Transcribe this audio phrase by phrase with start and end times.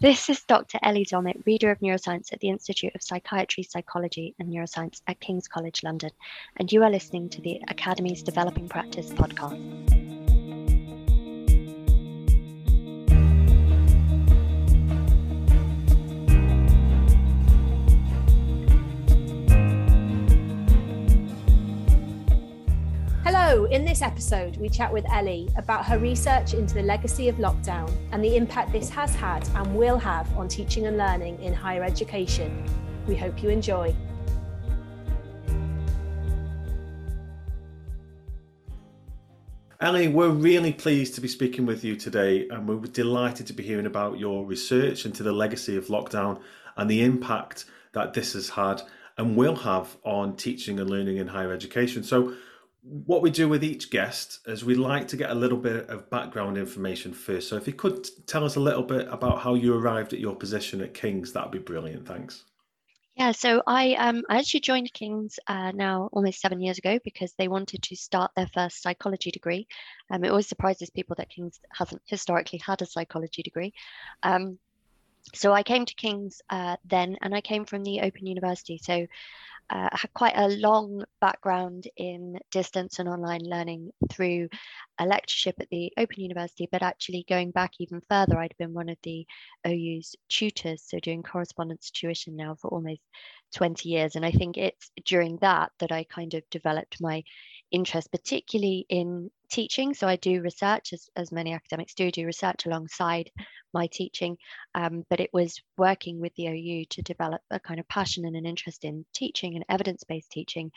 [0.00, 0.78] This is Dr.
[0.80, 5.48] Ellie Dommett, Reader of Neuroscience at the Institute of Psychiatry, Psychology and Neuroscience at King's
[5.48, 6.10] College London,
[6.56, 9.97] and you are listening to the Academy's Developing Practice podcast.
[23.48, 27.90] In this episode, we chat with Ellie about her research into the legacy of lockdown
[28.12, 31.82] and the impact this has had and will have on teaching and learning in higher
[31.82, 32.62] education.
[33.06, 33.96] We hope you enjoy.
[39.80, 43.62] Ellie, we're really pleased to be speaking with you today, and we're delighted to be
[43.62, 46.38] hearing about your research into the legacy of lockdown
[46.76, 48.82] and the impact that this has had
[49.16, 52.02] and will have on teaching and learning in higher education.
[52.02, 52.34] So,
[52.88, 56.08] what we do with each guest is we like to get a little bit of
[56.10, 57.48] background information first.
[57.48, 60.34] So if you could tell us a little bit about how you arrived at your
[60.34, 62.06] position at King's, that'd be brilliant.
[62.06, 62.44] Thanks.
[63.16, 67.34] Yeah, so I um I actually joined King's uh, now almost seven years ago because
[67.36, 69.66] they wanted to start their first psychology degree.
[70.08, 73.72] Um, it always surprises people that King's hasn't historically had a psychology degree.
[74.22, 74.60] Um,
[75.34, 78.78] so I came to King's uh, then, and I came from the Open University.
[78.78, 79.06] So
[79.70, 84.48] uh, had quite a long background in distance and online learning through
[84.98, 88.88] a lectureship at the Open University, but actually going back even further, I'd been one
[88.88, 89.26] of the
[89.66, 93.02] OU's tutors, so doing correspondence tuition now for almost
[93.54, 94.16] 20 years.
[94.16, 97.22] And I think it's during that that I kind of developed my
[97.70, 99.94] interest, particularly in teaching.
[99.94, 103.30] So I do research, as, as many academics do, do research alongside
[103.72, 104.36] my teaching.
[104.74, 108.36] Um, but it was working with the OU to develop a kind of passion and
[108.36, 110.70] an interest in teaching and evidence based teaching.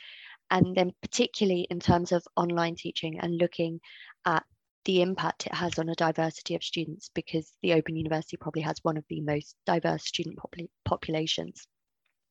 [0.50, 3.80] And then, particularly in terms of online teaching and looking
[4.25, 4.44] at
[4.84, 8.78] the impact it has on a diversity of students, because the Open University probably has
[8.81, 11.67] one of the most diverse student popul- populations.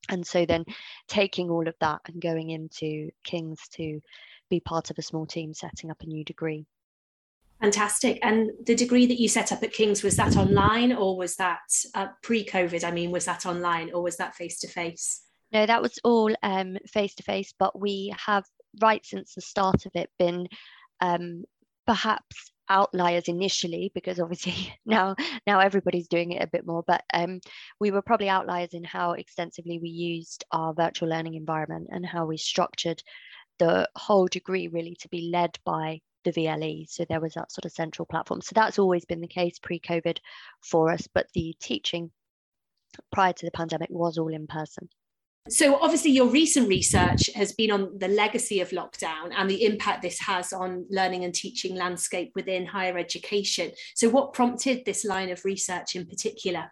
[0.09, 0.65] And so then
[1.07, 4.01] taking all of that and going into King's to
[4.49, 6.65] be part of a small team setting up a new degree.
[7.61, 8.17] Fantastic.
[8.23, 11.59] And the degree that you set up at King's, was that online or was that
[11.93, 12.83] uh, pre COVID?
[12.83, 15.21] I mean, was that online or was that face to face?
[15.51, 16.33] No, that was all
[16.87, 18.45] face to face, but we have,
[18.81, 20.47] right since the start of it, been
[21.01, 21.43] um,
[21.85, 25.15] perhaps outliers initially because obviously now
[25.45, 27.41] now everybody's doing it a bit more but um,
[27.79, 32.25] we were probably outliers in how extensively we used our virtual learning environment and how
[32.25, 33.03] we structured
[33.59, 36.89] the whole degree really to be led by the VLE.
[36.89, 38.41] So there was that sort of central platform.
[38.41, 40.17] So that's always been the case pre COVID
[40.63, 42.11] for us, but the teaching
[43.11, 44.89] prior to the pandemic was all in person.
[45.49, 50.03] So, obviously, your recent research has been on the legacy of lockdown and the impact
[50.03, 53.71] this has on learning and teaching landscape within higher education.
[53.95, 56.71] So, what prompted this line of research in particular?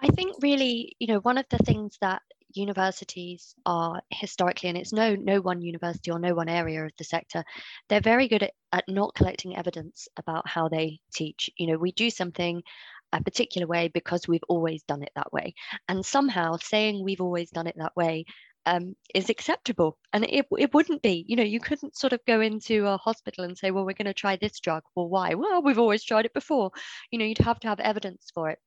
[0.00, 2.22] I think really, you know, one of the things that
[2.54, 7.04] universities are historically, and it's no no one university or no one area of the
[7.04, 7.42] sector,
[7.88, 11.50] they're very good at, at not collecting evidence about how they teach.
[11.56, 12.62] You know, we do something
[13.12, 15.54] a particular way because we've always done it that way.
[15.88, 18.24] And somehow saying we've always done it that way
[18.66, 19.96] um, is acceptable.
[20.12, 23.44] And it, it wouldn't be, you know, you couldn't sort of go into a hospital
[23.44, 24.82] and say, well, we're going to try this drug.
[24.94, 25.34] Well, why?
[25.34, 26.72] Well, we've always tried it before.
[27.10, 28.58] You know, you'd have to have evidence for it.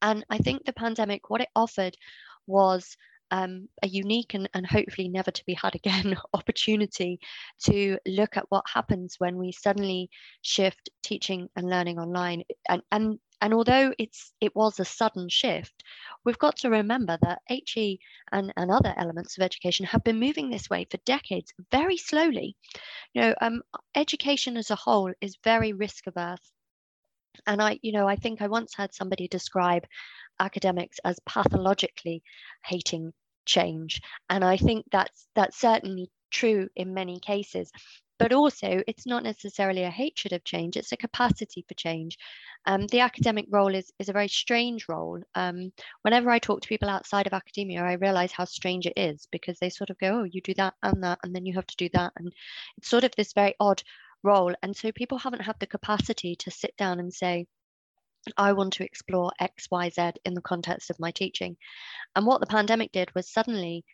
[0.00, 1.96] And I think the pandemic, what it offered
[2.46, 2.96] was
[3.30, 7.18] um, a unique and, and hopefully never to be had again opportunity
[7.64, 10.10] to look at what happens when we suddenly
[10.42, 12.44] shift teaching and learning online.
[12.68, 15.84] And, and, and although it's it was a sudden shift,
[16.24, 18.00] we've got to remember that HE
[18.32, 22.56] and, and other elements of education have been moving this way for decades, very slowly.
[23.12, 23.60] You know, um,
[23.94, 26.52] education as a whole is very risk averse.
[27.46, 29.84] And i you know i think i once had somebody describe
[30.40, 32.22] academics as pathologically
[32.64, 33.12] hating
[33.44, 34.00] change.
[34.30, 37.70] And i think that's that's certainly true in many cases
[38.18, 42.16] but also it's not necessarily a hatred of change it's a capacity for change.
[42.66, 45.20] Um, the academic role is, is a very strange role.
[45.34, 45.72] Um,
[46.02, 49.58] whenever i talk to people outside of academia i realize how strange it is because
[49.58, 51.76] they sort of go oh you do that and that and then you have to
[51.76, 52.32] do that and
[52.78, 53.82] it's sort of this very odd
[54.24, 54.54] role.
[54.62, 57.46] And so people haven't had the capacity to sit down and say
[58.38, 61.56] I want to explore X, Y, Z in the context of my teaching.
[62.16, 63.84] And what the pandemic did was suddenly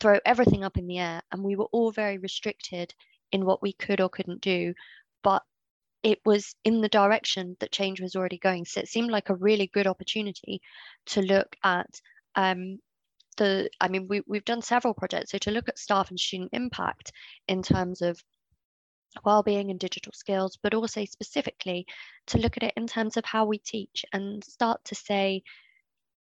[0.00, 2.94] throw everything up in the air, and we were all very restricted
[3.34, 4.72] in what we could or couldn't do.
[5.22, 5.42] But
[6.02, 8.64] it was in the direction that change was already going.
[8.64, 10.60] So it seemed like a really good opportunity
[11.06, 11.90] to look at
[12.36, 12.78] um,
[13.38, 15.32] the, I mean, we, we've done several projects.
[15.32, 17.10] So to look at staff and student impact
[17.48, 18.22] in terms of
[19.24, 21.86] well-being and digital skills but also specifically
[22.26, 25.40] to look at it in terms of how we teach and start to say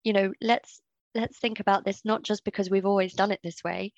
[0.03, 0.83] you know let's
[1.15, 3.91] let's think about this not just because we've always done it this way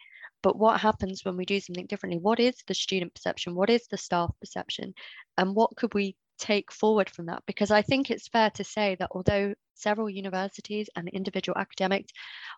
[0.47, 2.21] but what happens when we do something differently?
[2.21, 3.57] What is the student perception?
[3.57, 4.95] What is the staff perception?
[5.37, 7.43] And what could we take forward from that?
[7.47, 12.13] Because i think it's fair to say that although several universities and individual academics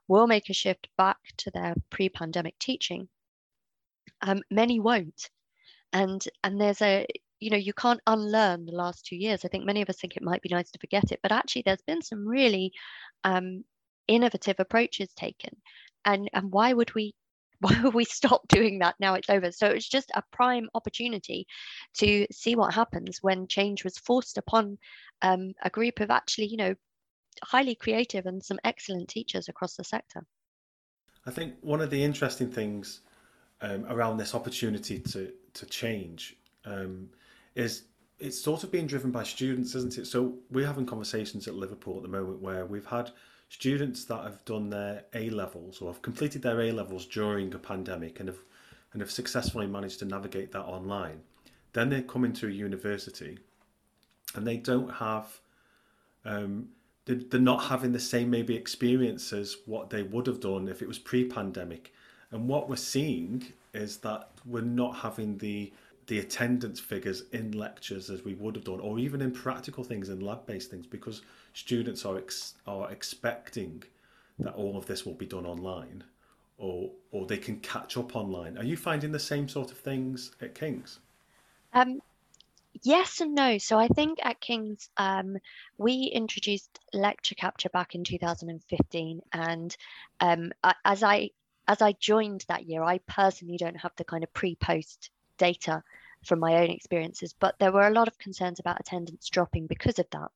[0.06, 3.08] will make a shift back to their pre-pandemic teaching
[4.20, 5.31] um, many won't.
[5.94, 7.06] And and there's a
[7.40, 9.46] you know you can't unlearn the last two years.
[9.46, 11.62] I think many of us think it might be nice to forget it but actually
[11.64, 12.70] there's been some really
[13.25, 13.64] um,
[14.08, 15.56] innovative approaches taken.
[16.05, 17.14] And and why would we
[17.61, 21.47] why would we stop doing that now it's over so it's just a prime opportunity
[21.95, 24.79] to see what happens when change was forced upon
[25.23, 26.75] um, a group of actually you know
[27.43, 30.25] highly creative and some excellent teachers across the sector
[31.27, 33.01] i think one of the interesting things
[33.61, 37.09] um, around this opportunity to to change um,
[37.55, 37.85] is
[38.19, 40.07] it's sort of being driven by students, isn't it?
[40.07, 43.11] So we're having conversations at Liverpool at the moment where we've had
[43.49, 47.59] students that have done their A levels or have completed their A levels during a
[47.59, 48.39] pandemic and have
[48.93, 51.21] and have successfully managed to navigate that online.
[51.75, 53.39] Then they come into a university
[54.35, 55.41] and they don't have
[56.25, 56.69] um,
[57.05, 60.89] they're not having the same maybe experience as what they would have done if it
[60.89, 61.93] was pre-pandemic.
[62.31, 65.73] And what we're seeing is that we're not having the
[66.09, 70.09] the attendance figures in lectures as we would have done, or even in practical things
[70.09, 71.23] and lab-based things, because
[71.53, 73.83] students are ex- are expecting
[74.39, 76.03] that all of this will be done online,
[76.57, 78.57] or or they can catch up online.
[78.57, 80.99] Are you finding the same sort of things at King's?
[81.75, 82.01] Um,
[82.83, 83.59] yes and no.
[83.59, 85.37] So I think at King's um,
[85.77, 89.77] we introduced lecture capture back in 2015, and
[90.21, 90.53] um,
[90.87, 91.31] as I
[91.67, 95.82] as I joined that year, I personally don't have the kind of pre-post data
[96.25, 99.99] from my own experiences, but there were a lot of concerns about attendance dropping because
[99.99, 100.31] of that.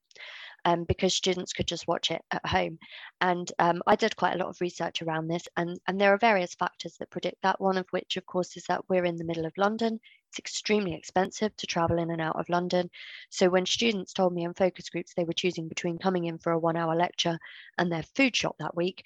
[0.64, 2.78] Um, because students could just watch it at home.
[3.20, 6.19] And um, I did quite a lot of research around this, and, and there are
[6.19, 7.60] various factors that predict that.
[7.60, 9.99] One of which, of course, is that we're in the middle of London.
[10.28, 12.90] It's extremely expensive to travel in and out of London.
[13.28, 16.52] So when students told me in focus groups they were choosing between coming in for
[16.52, 17.40] a one hour lecture
[17.76, 19.02] and their food shop that week,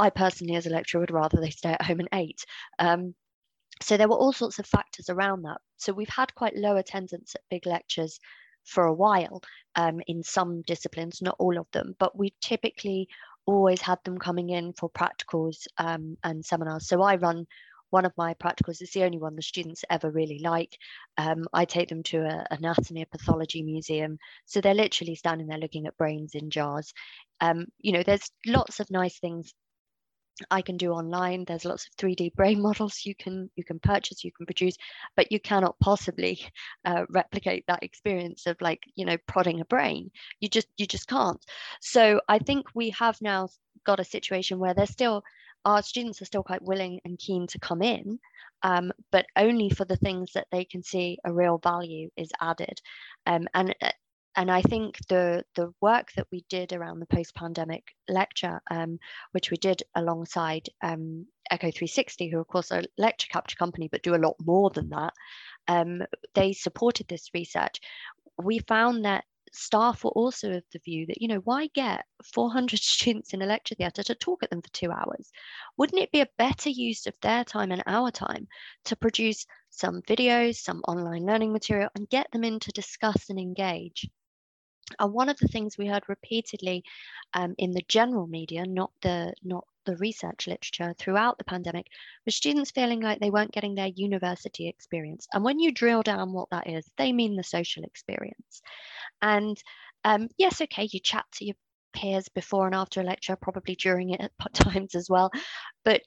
[0.00, 2.44] I personally, as a lecturer, would rather they stay at home and ate.
[2.80, 3.14] Um,
[3.82, 5.58] so there were all sorts of factors around that.
[5.76, 8.18] So we've had quite low attendance at big lectures
[8.64, 9.42] for a while
[9.76, 13.08] um, in some disciplines, not all of them, but we typically
[13.46, 16.88] always had them coming in for practicals um, and seminars.
[16.88, 17.46] So I run
[17.90, 20.76] one of my practicals, it's the only one the students ever really like.
[21.16, 24.18] Um, I take them to an anatomy, pathology museum.
[24.44, 26.92] So they're literally standing there looking at brains in jars.
[27.40, 29.52] Um, you know, there's lots of nice things
[30.50, 31.44] I can do online.
[31.44, 34.76] There's lots of 3D brain models you can you can purchase, you can produce,
[35.16, 36.40] but you cannot possibly
[36.84, 40.10] uh, replicate that experience of like you know prodding a brain.
[40.40, 41.42] You just you just can't.
[41.80, 43.48] So I think we have now
[43.84, 45.22] got a situation where there's still
[45.64, 48.20] our students are still quite willing and keen to come in,
[48.62, 52.80] um, but only for the things that they can see a real value is added.
[53.26, 53.90] Um, and uh,
[54.36, 58.98] and I think the the work that we did around the post-pandemic lecture, um,
[59.32, 63.88] which we did alongside um, Echo 360, who of course are a lecture capture company,
[63.90, 65.14] but do a lot more than that,
[65.68, 66.02] um,
[66.34, 67.80] they supported this research.
[68.38, 72.04] We found that staff were also of the view that, you know, why get
[72.34, 75.30] 400 students in a lecture theatre to talk at them for two hours?
[75.78, 78.48] Wouldn't it be a better use of their time and our time
[78.84, 83.38] to produce some videos, some online learning material, and get them in to discuss and
[83.38, 84.06] engage?
[84.98, 86.84] And one of the things we heard repeatedly
[87.34, 91.86] um, in the general media, not the not the research literature throughout the pandemic,
[92.24, 95.26] was students feeling like they weren't getting their university experience.
[95.32, 98.62] And when you drill down what that is, they mean the social experience.
[99.22, 99.60] And
[100.04, 101.56] um, yes, okay, you chat to your
[101.92, 105.30] peers before and after a lecture, probably during it at times as well.
[105.84, 106.02] But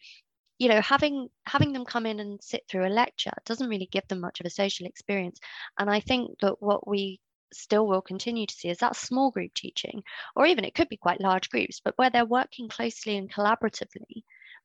[0.60, 4.06] you know having having them come in and sit through a lecture doesn't really give
[4.10, 5.40] them much of a social experience
[5.80, 7.18] and i think that what we
[7.54, 10.04] still will continue to see is that small group teaching,
[10.36, 14.24] or even it could be quite large groups, but where they're working closely and collaboratively,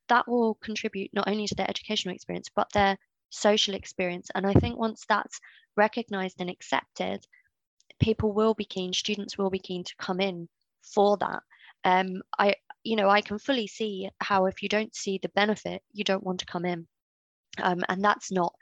[0.09, 2.99] that will contribute not only to their educational experience, but their
[3.31, 4.29] social experience.
[4.35, 5.41] And I think once that's
[5.76, 7.26] recognized and accepted,
[8.00, 10.49] people will be keen, students will be keen to come in
[10.83, 11.43] for that.
[11.85, 15.83] Um, I, you know, I can fully see how if you don't see the benefit,
[15.93, 16.87] you don't want to come in.
[17.62, 18.55] Um, and that's not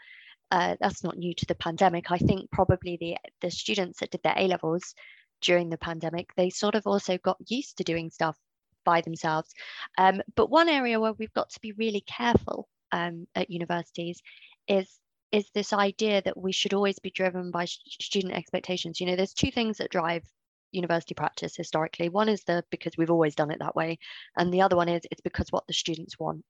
[0.52, 2.10] uh, that's not new to the pandemic.
[2.10, 4.94] I think probably the the students that did their A levels
[5.40, 8.36] during the pandemic, they sort of also got used to doing stuff
[8.84, 9.50] by themselves.
[9.96, 14.20] Um, but one area where we've got to be really careful um, at universities
[14.68, 15.00] is
[15.32, 19.00] is this idea that we should always be driven by student expectations.
[19.00, 20.24] You know, there's two things that drive
[20.72, 22.08] university practice historically.
[22.08, 23.98] One is the because we've always done it that way,
[24.36, 26.44] and the other one is it's because what the students want.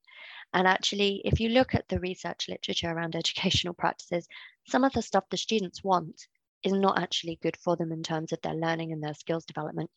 [0.53, 4.27] And actually, if you look at the research literature around educational practices,
[4.67, 6.27] some of the stuff the students want
[6.63, 9.89] is not actually good for them in terms of their learning and their skills development.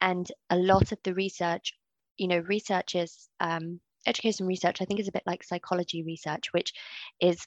[0.00, 1.72] And a lot of the research,
[2.16, 6.52] you know, research is um, education research, I think is a bit like psychology research,
[6.52, 6.74] which
[7.20, 7.46] is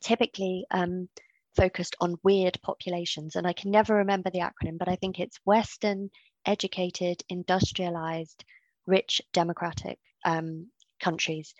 [0.00, 1.08] typically um,
[1.56, 3.36] focused on weird populations.
[3.36, 6.10] And I can never remember the acronym, but I think it's Western,
[6.46, 8.44] educated, industrialized,
[8.86, 10.68] rich, democratic um,
[11.00, 11.54] countries.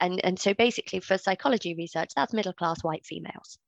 [0.00, 3.58] And, and so basically for psychology research, that's middle class white females.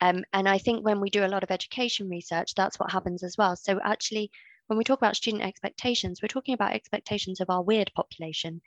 [0.00, 3.22] Um, and I think when we do a lot of education research, that's what happens
[3.22, 3.56] as well.
[3.56, 4.30] So actually,
[4.66, 8.60] when we talk about student expectations, we're talking about expectations of our weird population,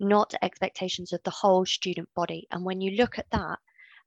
[0.00, 2.46] not expectations of the whole student body.
[2.50, 3.58] And when you look at that,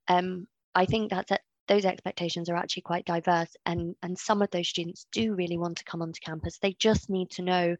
[0.07, 1.31] um, I think that's
[1.67, 5.77] those expectations are actually quite diverse and, and some of those students do really want
[5.77, 6.57] to come onto campus.
[6.59, 7.75] They just need to know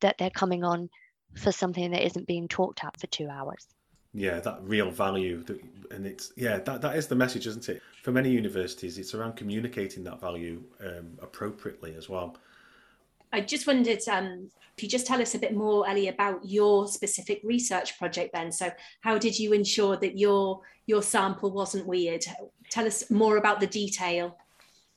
[0.00, 0.88] that they're coming on
[1.34, 3.66] for something that isn't being talked at for two hours.
[4.14, 7.82] Yeah, that real value, that, and it's yeah, that, that is the message, isn't it?
[8.02, 12.36] For many universities, it's around communicating that value um, appropriately as well.
[13.32, 16.86] I just wondered um, if you just tell us a bit more, Ellie, about your
[16.86, 18.32] specific research project.
[18.34, 22.24] Then, so how did you ensure that your your sample wasn't weird?
[22.70, 24.36] Tell us more about the detail.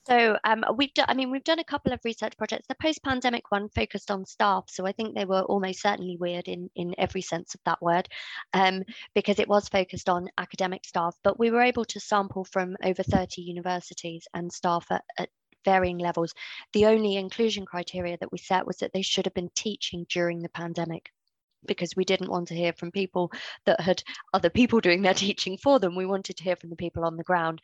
[0.09, 2.65] So um, we've done, I mean, we've done a couple of research projects.
[2.67, 6.69] The post-pandemic one focused on staff, so I think they were almost certainly weird in
[6.75, 8.09] in every sense of that word,
[8.53, 8.83] um,
[9.13, 11.15] because it was focused on academic staff.
[11.23, 15.29] But we were able to sample from over 30 universities and staff at, at
[15.65, 16.33] varying levels.
[16.73, 20.41] The only inclusion criteria that we set was that they should have been teaching during
[20.41, 21.11] the pandemic
[21.65, 23.31] because we didn't want to hear from people
[23.65, 24.01] that had
[24.33, 25.95] other people doing their teaching for them.
[25.95, 27.61] We wanted to hear from the people on the ground.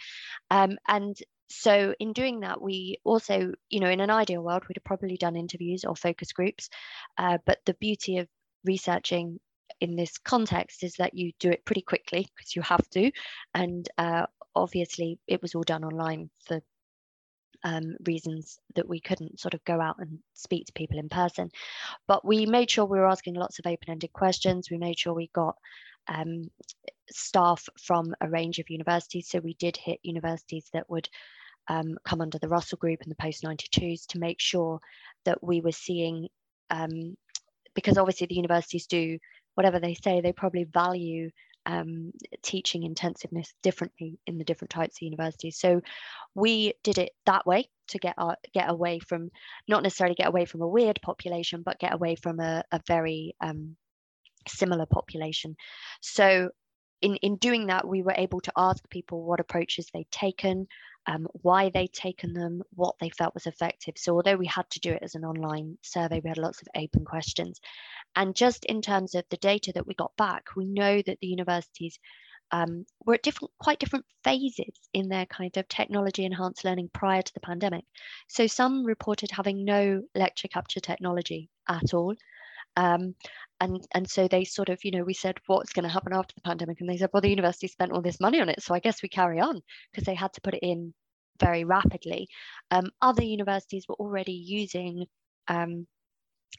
[0.52, 4.78] Um, and so in doing that, we also, you know, in an ideal world, we'd
[4.78, 6.70] have probably done interviews or focus groups.
[7.18, 8.28] Uh, but the beauty of
[8.64, 9.40] researching
[9.82, 13.12] in this context is that you do it pretty quickly because you have to.
[13.54, 14.26] And uh,
[14.56, 16.62] obviously, it was all done online for
[17.66, 21.50] um, reasons that we couldn't sort of go out and speak to people in person.
[22.08, 24.70] But we made sure we were asking lots of open ended questions.
[24.70, 25.58] We made sure we got
[26.08, 26.52] um,
[27.10, 29.28] staff from a range of universities.
[29.30, 31.10] So we did hit universities that would
[31.68, 34.80] um, come under the Russell Group and the Post 92s to make sure
[35.26, 36.28] that we were seeing,
[36.70, 37.18] um,
[37.74, 39.18] because obviously the universities do
[39.56, 41.32] whatever they say, they probably value
[41.66, 45.58] um, teaching intensiveness differently in the different types of universities.
[45.58, 45.82] So
[46.34, 49.30] we did it that way to get our, get away from
[49.68, 53.36] not necessarily get away from a weird population, but get away from a, a very
[53.42, 53.76] um,
[54.48, 55.56] similar population.
[56.02, 56.50] So
[57.02, 60.68] in, in doing that, we were able to ask people what approaches they'd taken,
[61.08, 63.96] um, why they'd taken them, what they felt was effective.
[63.98, 66.68] So although we had to do it as an online survey, we had lots of
[66.76, 67.60] open questions.
[68.16, 71.28] And just in terms of the data that we got back, we know that the
[71.28, 72.00] universities
[72.52, 77.22] um, were at different, quite different phases in their kind of technology enhanced learning prior
[77.22, 77.86] to the pandemic.
[78.28, 82.16] So some reported having no lecture capture technology at all.
[82.78, 83.16] Um,
[83.60, 86.34] and and so they sort of you know we said what's going to happen after
[86.36, 86.82] the pandemic?
[86.82, 89.02] And they said well the university spent all this money on it so i guess
[89.02, 90.94] we carry on because they had to put it in
[91.40, 92.28] very rapidly.
[92.72, 95.06] Um, other universities were already using
[95.48, 95.88] um,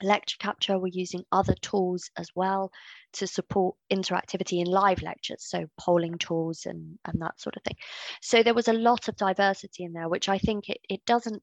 [0.02, 2.70] lecture capture we're using other tools as well
[3.14, 7.76] to support interactivity in live lectures so polling tools and and that sort of thing.
[8.20, 11.42] So there was a lot of diversity in there which i think it, it doesn't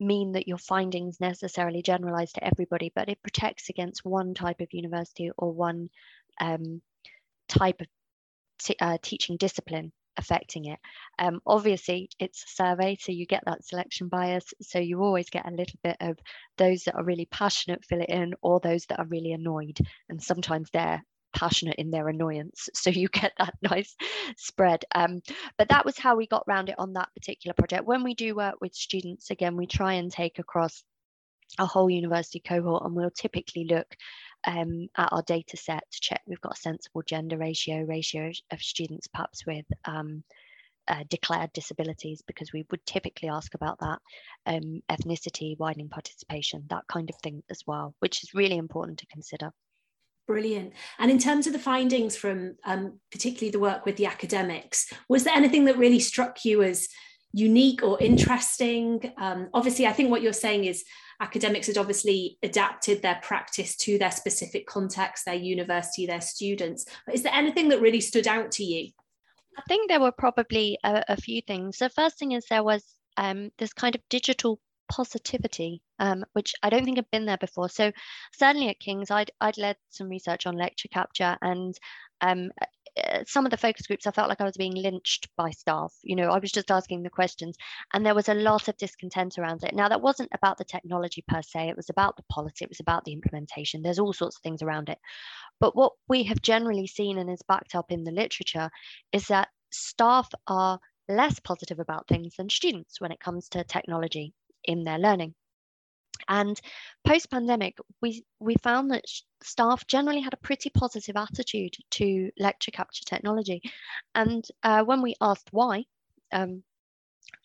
[0.00, 4.72] mean that your findings necessarily generalize to everybody, but it protects against one type of
[4.72, 5.88] university or one
[6.40, 6.80] um,
[7.48, 7.86] type of
[8.80, 10.78] uh, teaching discipline affecting it.
[11.18, 14.54] Um, obviously, it's a survey, so you get that selection bias.
[14.62, 16.18] So you always get a little bit of
[16.56, 19.78] those that are really passionate fill it in, or those that are really annoyed.
[20.08, 21.02] And sometimes they're
[21.34, 22.68] passionate in their annoyance.
[22.74, 23.94] So you get that nice
[24.36, 24.84] spread.
[24.94, 25.20] Um,
[25.56, 27.86] but that was how we got around it on that particular project.
[27.86, 30.82] When we do work with students, again, we try and take across
[31.58, 33.86] a whole university cohort and we'll typically look
[34.46, 38.60] um, at our data set to check we've got a sensible gender ratio, ratio of
[38.60, 40.24] students perhaps with um,
[40.88, 43.98] uh, declared disabilities because we would typically ask about that
[44.46, 49.06] um, ethnicity, widening participation, that kind of thing as well, which is really important to
[49.06, 49.50] consider.
[50.26, 50.72] Brilliant.
[50.98, 55.24] And in terms of the findings from um, particularly the work with the academics, was
[55.24, 56.88] there anything that really struck you as
[57.32, 59.12] unique or interesting?
[59.18, 60.84] Um, obviously, I think what you're saying is
[61.20, 66.86] academics had obviously adapted their practice to their specific context, their university, their students.
[67.04, 68.92] But is there anything that really stood out to you?
[69.58, 71.78] I think there were probably a, a few things.
[71.78, 72.82] The first thing is there was
[73.16, 74.58] um, this kind of digital
[74.90, 77.68] positivity, um, which I don't think had been there before.
[77.68, 77.92] So
[78.32, 81.74] certainly at King's, I'd, I'd led some research on lecture capture and
[82.20, 82.50] um,
[83.02, 85.92] uh, some of the focus groups, I felt like I was being lynched by staff.
[86.02, 87.56] You know, I was just asking the questions,
[87.92, 89.74] and there was a lot of discontent around it.
[89.74, 92.80] Now, that wasn't about the technology per se, it was about the policy, it was
[92.80, 93.82] about the implementation.
[93.82, 94.98] There's all sorts of things around it.
[95.58, 98.70] But what we have generally seen and is backed up in the literature
[99.12, 104.34] is that staff are less positive about things than students when it comes to technology
[104.64, 105.34] in their learning.
[106.28, 106.60] And
[107.06, 109.04] post pandemic, we, we found that
[109.42, 113.62] staff generally had a pretty positive attitude to lecture capture technology.
[114.14, 115.84] And uh, when we asked why,
[116.32, 116.62] um,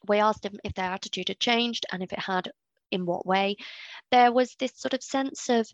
[0.07, 2.51] we asked them if their attitude had changed and if it had,
[2.91, 3.55] in what way.
[4.11, 5.69] There was this sort of sense of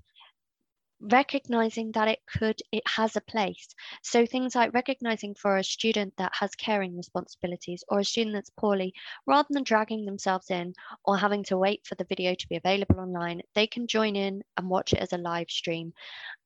[1.11, 3.67] recognizing that it could it has a place
[4.01, 8.49] so things like recognizing for a student that has caring responsibilities or a student that's
[8.57, 8.93] poorly
[9.27, 12.99] rather than dragging themselves in or having to wait for the video to be available
[12.99, 15.93] online they can join in and watch it as a live stream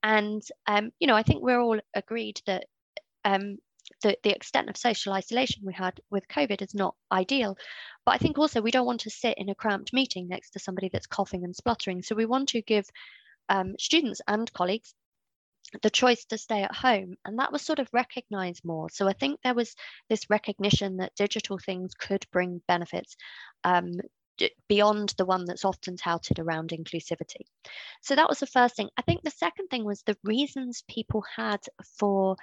[0.02, 2.64] and um, you know i think we're all agreed that
[3.24, 3.58] um,
[4.02, 7.56] the, the extent of social isolation we had with COVID is not ideal.
[8.06, 10.58] But I think also we don't want to sit in a cramped meeting next to
[10.58, 12.02] somebody that's coughing and spluttering.
[12.02, 12.88] So we want to give
[13.50, 14.94] um, students and colleagues
[15.82, 18.88] the choice to stay at home and that was sort of recognized more.
[18.90, 19.74] So i think there was
[20.08, 23.16] this recognition that digital things could bring benefits
[23.62, 23.92] um,
[24.68, 27.44] beyond the one that's often touted around inclusivity.
[28.02, 28.88] So that was the first thing.
[28.96, 31.60] I think the second thing was the reasons people had
[31.98, 32.36] for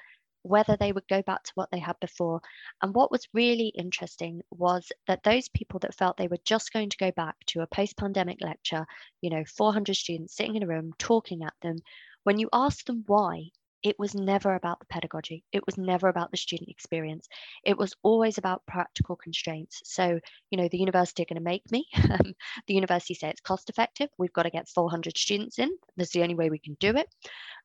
[0.44, 2.41] whether they would go back to what they had before.
[2.82, 6.89] And what was really interesting was that those people that felt they were just going
[6.89, 8.86] to go back to a post pandemic lecture,
[9.22, 11.77] you know, 400 students sitting in a room talking at them,
[12.24, 13.50] when you asked them why,
[13.84, 15.44] it was never about the pedagogy.
[15.51, 17.27] It was never about the student experience.
[17.63, 19.82] It was always about practical constraints.
[19.86, 21.86] So, you know, the university are going to make me.
[22.67, 24.10] The university say it's cost effective.
[24.17, 25.70] We've got to get 400 students in.
[25.96, 27.08] That's the only way we can do it.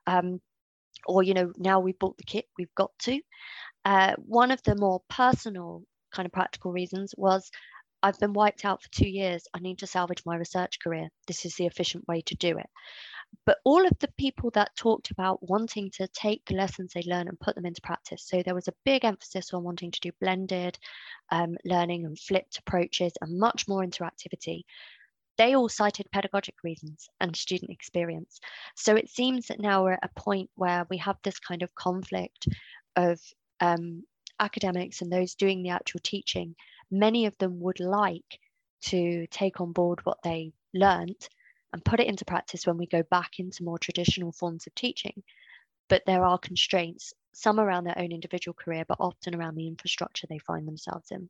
[0.07, 0.41] Um,
[1.07, 3.21] or you know now we've bought the kit we've got to.
[3.85, 5.83] Uh, one of the more personal
[6.15, 7.51] kind of practical reasons was
[8.03, 9.47] i've been wiped out for two years.
[9.55, 11.09] I need to salvage my research career.
[11.27, 12.71] This is the efficient way to do it.
[13.47, 17.29] But all of the people that talked about wanting to take the lessons they learn
[17.29, 18.25] and put them into practice.
[18.27, 20.79] So there was a big emphasis on wanting to do blended
[21.31, 24.65] um, learning and flipped approaches and much more interactivity
[25.43, 28.39] they all cited pedagogic reasons and student experience.
[28.77, 31.75] So it seems that now we're at a point where we have this kind of
[31.75, 32.47] conflict
[32.95, 33.21] of
[33.59, 34.05] um,
[34.39, 36.55] academics and those doing the actual teaching.
[36.93, 38.39] Many of them would like
[38.83, 41.29] to take on board what they learnt
[41.73, 45.25] and put it into practice when we go back into more traditional forms of teaching.
[45.89, 50.29] But there are constraints, some around their own individual career, but often around the infrastructure
[50.29, 51.29] they find themselves in.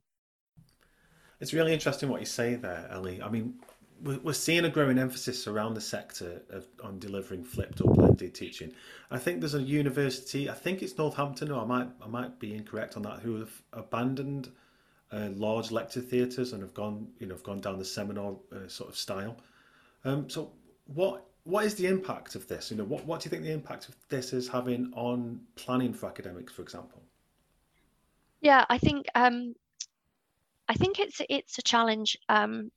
[1.39, 3.21] It's really interesting what you say there, Ellie.
[3.21, 3.55] I mean,
[4.01, 8.73] we're seeing a growing emphasis around the sector of on delivering flipped or blended teaching.
[9.11, 12.53] I think there's a university, I think it's Northampton, or I might I might be
[12.53, 14.49] incorrect on that, who have abandoned
[15.11, 18.67] uh, large lecture theatres and have gone you know have gone down the seminar uh,
[18.67, 19.37] sort of style.
[20.05, 20.51] Um, so
[20.93, 22.71] what what is the impact of this?
[22.71, 25.93] You know what what do you think the impact of this is having on planning
[25.93, 27.01] for academics, for example?
[28.41, 29.55] Yeah, I think um,
[30.67, 32.17] I think it's it's a challenge.
[32.27, 32.71] Um,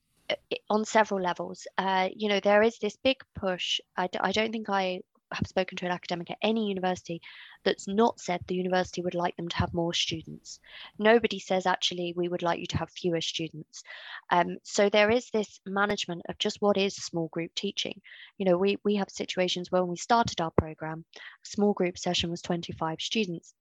[0.68, 1.66] on several levels.
[1.78, 3.80] Uh, you know, there is this big push.
[3.96, 5.00] I don't think I
[5.32, 7.20] have spoken to an academic at any university
[7.64, 10.60] that's not said the university would like them to have more students.
[10.98, 13.82] Nobody says actually we would like you to have fewer students.
[14.30, 18.00] Um, so there is this management of just what is small group teaching.
[18.38, 21.98] You know, we we have situations where when we started our program, a small group
[21.98, 23.54] session was 25 students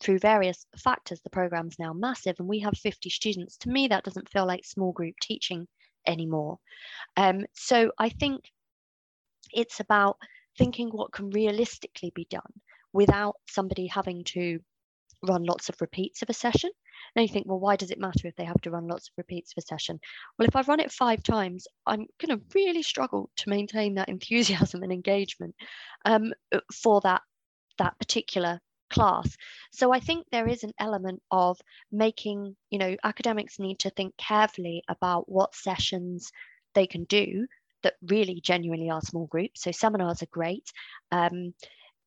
[0.00, 3.56] through various factors, the program's now massive and we have 50 students.
[3.58, 5.66] To me, that doesn't feel like small group teaching
[6.06, 6.58] anymore.
[7.16, 8.44] Um, so I think
[9.52, 10.18] it's about
[10.58, 12.52] thinking what can realistically be done
[12.92, 14.58] without somebody having to
[15.22, 16.70] run lots of repeats of a session.
[17.14, 19.14] Now you think, well, why does it matter if they have to run lots of
[19.16, 20.00] repeats of a session?
[20.38, 24.08] Well, if I run it five times, I'm going to really struggle to maintain that
[24.16, 25.54] enthusiasm and engagement
[26.04, 26.32] um,
[26.72, 27.22] for that
[27.78, 29.36] that particular class.
[29.72, 34.16] So I think there is an element of making, you know, academics need to think
[34.16, 36.30] carefully about what sessions
[36.74, 37.46] they can do
[37.82, 39.62] that really genuinely are small groups.
[39.62, 40.70] So seminars are great.
[41.12, 41.54] Um,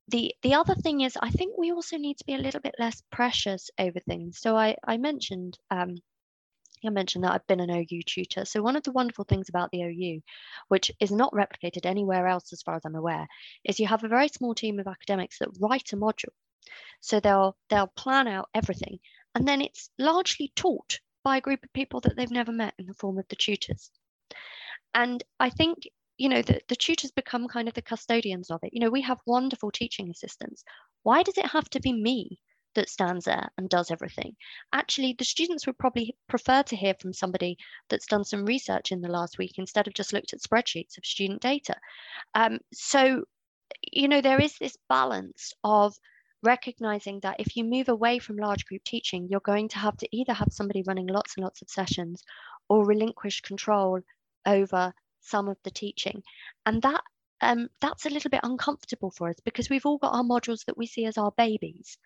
[0.09, 2.75] the, the other thing is, I think we also need to be a little bit
[2.79, 4.39] less precious over things.
[4.39, 5.97] So I, I mentioned um,
[6.85, 8.45] I mentioned that I've been an OU tutor.
[8.45, 10.21] So one of the wonderful things about the OU,
[10.69, 13.27] which is not replicated anywhere else as far as I'm aware,
[13.65, 16.33] is you have a very small team of academics that write a module
[17.01, 18.99] So they'll they'll plan out everything,
[19.35, 22.85] and then it's largely taught by a group of people that they've never met in
[22.85, 23.91] the form of the tutors.
[24.93, 28.73] And I think you know the, the tutors become kind of the custodians of it.
[28.73, 30.63] You know, we have wonderful teaching assistants.
[31.03, 32.39] Why does it have to be me
[32.75, 34.35] that stands there and does everything.
[34.73, 37.57] Actually, the students would probably prefer to hear from somebody
[37.89, 41.05] that's done some research in the last week instead of just looked at spreadsheets of
[41.05, 41.75] student data.
[42.35, 43.23] Um, so,
[43.91, 45.95] you know, there is this balance of
[46.43, 50.15] recognizing that if you move away from large group teaching, you're going to have to
[50.15, 52.23] either have somebody running lots and lots of sessions
[52.69, 53.99] or relinquish control
[54.45, 56.23] over some of the teaching.
[56.65, 57.01] And that
[57.41, 60.77] um, that's a little bit uncomfortable for us because we've all got our modules that
[60.77, 61.97] we see as our babies.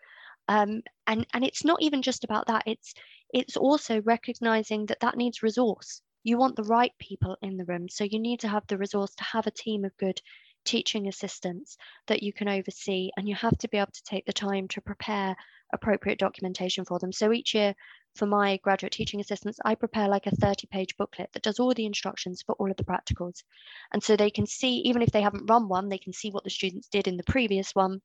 [0.47, 2.63] Um, and and it's not even just about that.
[2.65, 2.93] It's
[3.33, 6.01] it's also recognizing that that needs resource.
[6.23, 9.13] You want the right people in the room so you need to have the resource
[9.15, 10.21] to have a team of good
[10.65, 14.33] teaching assistants that you can oversee and you have to be able to take the
[14.33, 15.35] time to prepare
[15.73, 17.73] appropriate documentation for them so each year
[18.15, 21.73] for my graduate teaching assistants i prepare like a 30 page booklet that does all
[21.73, 23.43] the instructions for all of the practicals
[23.91, 26.43] and so they can see even if they haven't run one they can see what
[26.43, 28.01] the students did in the previous one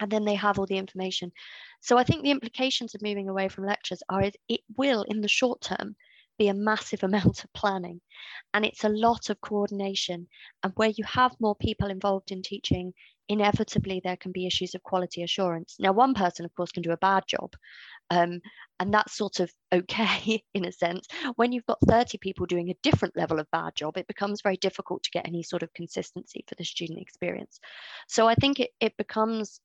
[0.00, 1.32] and then they have all the information.
[1.80, 5.28] So I think the implications of moving away from lectures are it will, in the
[5.28, 5.96] short term,
[6.38, 8.00] be a massive amount of planning
[8.52, 10.26] and it's a lot of coordination.
[10.62, 12.92] And where you have more people involved in teaching,
[13.28, 15.76] inevitably there can be issues of quality assurance.
[15.78, 17.52] Now, one person, of course, can do a bad job.
[18.10, 18.40] Um,
[18.80, 21.06] and that's sort of okay in a sense.
[21.36, 24.56] When you've got 30 people doing a different level of bad job, it becomes very
[24.58, 27.58] difficult to get any sort of consistency for the student experience.
[28.08, 29.60] So I think it, it becomes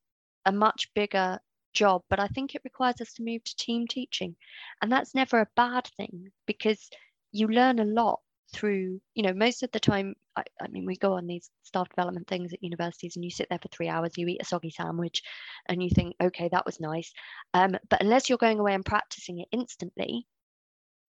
[0.46, 1.38] a much bigger
[1.72, 4.36] job, but I think it requires us to move to team teaching.
[4.82, 6.90] And that's never a bad thing because
[7.32, 8.20] you learn a lot
[8.52, 11.88] through, you know, most of the time, I, I, mean, we go on these staff
[11.88, 14.70] development things at universities and you sit there for three hours, you eat a soggy
[14.70, 15.22] sandwich
[15.68, 17.12] and you think, okay, that was nice.
[17.54, 20.26] Um, but unless you're going away and practicing it instantly,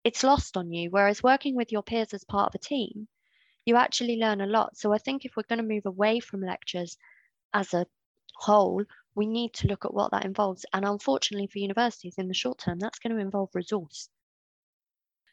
[0.04, 0.90] it's lost on you.
[0.90, 3.08] Whereas working with your peers as part of a team,
[3.64, 4.76] you actually learn a lot.
[4.76, 6.96] So I think if we're going to move away from lectures
[7.54, 7.86] as a
[8.34, 10.64] whole, we need to look at what that involves.
[10.72, 14.08] And unfortunately for universities in the short term, that's going to involve resource.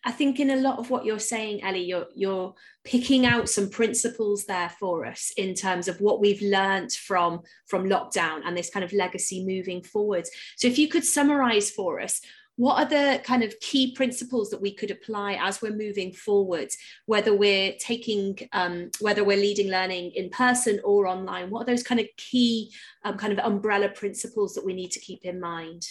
[0.06, 2.54] I think in a lot of what you're saying, Ellie, you're you're
[2.86, 7.84] picking out some principles there for us in terms of what we've learned from from
[7.84, 10.32] lockdown and this kind of legacy moving forwards.
[10.56, 12.22] So if you could summarize for us
[12.60, 16.68] what are the kind of key principles that we could apply as we're moving forward
[17.06, 21.50] whether we're taking um, whether we're leading learning in person or online?
[21.50, 22.74] What are those kind of key
[23.06, 25.88] um, kind of umbrella principles that we need to keep in mind?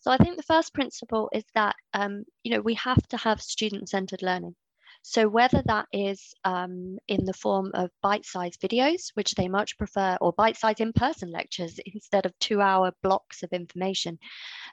[0.00, 3.40] So i think the first principle is that um, you know we have to have
[3.40, 4.54] student-centered learning
[5.02, 10.16] so whether that is um, in the form of bite-sized videos, which they much prefer,
[10.20, 14.18] or bite-sized in-person lectures instead of two-hour blocks of information.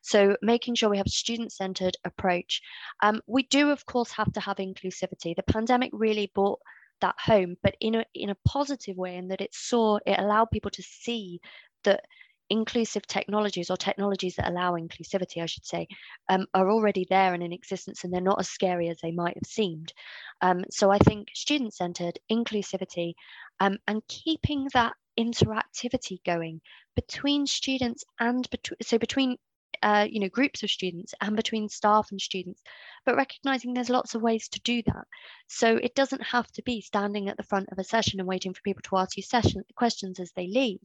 [0.04, 2.62] So making sure we have a student-centered approach.
[3.02, 5.36] Um, we do, of course, have to have inclusivity.
[5.36, 6.60] The pandemic really brought
[7.02, 10.50] that home, but in a in a positive way, in that it saw it allowed
[10.52, 11.40] people to see
[11.84, 12.04] that
[12.49, 15.88] inclusive technologies or technologies that allow inclusivity, I should say,
[16.29, 19.36] um, are already there and in existence and they're not as scary as they might
[19.36, 19.93] have seemed.
[20.41, 23.13] Um, so I think student centered inclusivity
[23.60, 26.62] um, and keeping that interactivity going
[26.95, 29.38] between students and between so between
[29.84, 32.62] uh, you know groups of students and between staff and students
[33.08, 35.08] but recognizing there's lots of ways to do that.
[35.48, 38.54] So it doesn't have to be standing at the front of a session and waiting
[38.54, 40.82] for people to ask you session questions as they leave.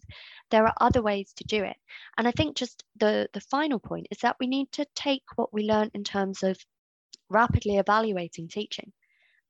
[0.51, 1.77] There are other ways to do it.
[2.17, 5.53] And i think just the the final point is that we need to take what
[5.53, 6.57] we learn in terms of
[7.29, 8.93] rapidly evaluating teaching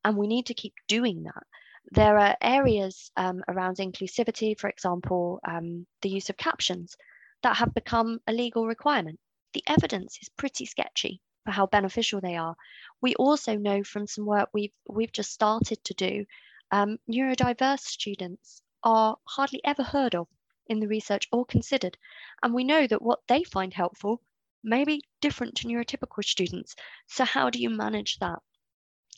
[0.04, 1.44] and we need to keep doing that.
[1.90, 6.96] There are areas um, around inclusivity for example um, the use of captions
[7.42, 9.18] that have become a legal requirement
[9.52, 12.56] the evidence is pretty sketchy for how beneficial they are.
[13.00, 16.24] We also know from some work we've we've just started to do,
[16.70, 20.28] um, neurodiverse students are hardly ever heard of
[20.66, 21.98] in the research or considered,
[22.42, 24.20] and we know that what they find helpful
[24.64, 26.76] may be different to neurotypical students.
[27.08, 28.38] So how do you manage that?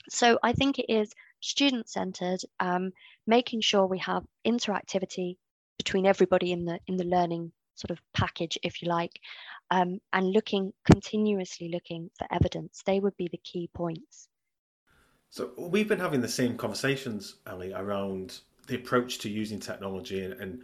[0.08, 2.92] So I think it is student-centered, um,
[3.26, 5.36] making sure we have interactivity
[5.76, 9.20] between everybody in the in the learning sort of package, if you like,
[9.70, 12.82] um, and looking continuously looking for evidence.
[12.84, 14.28] They would be the key points.
[15.30, 20.34] So we've been having the same conversations, Ellie, around the approach to using technology and
[20.34, 20.62] and,